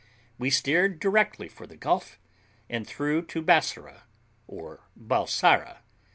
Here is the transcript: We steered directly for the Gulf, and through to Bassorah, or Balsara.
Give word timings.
We 0.39 0.49
steered 0.49 0.99
directly 0.99 1.47
for 1.47 1.67
the 1.67 1.77
Gulf, 1.77 2.17
and 2.71 2.87
through 2.87 3.27
to 3.27 3.43
Bassorah, 3.43 4.01
or 4.47 4.79
Balsara. 4.97 5.83